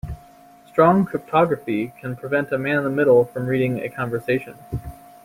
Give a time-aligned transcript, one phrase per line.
[0.65, 4.57] Strong cryptography can prevent a man in the middle from reading a conversation.